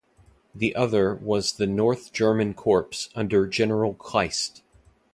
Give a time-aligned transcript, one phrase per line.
[0.55, 4.63] The other was the North German Corps under General Kleist.